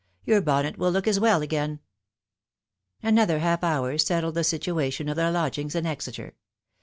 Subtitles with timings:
[0.25, 1.79] Your bonnet will look as well again!"
[3.03, 6.33] Another half hour settled the situation of their lodgings in Exeter.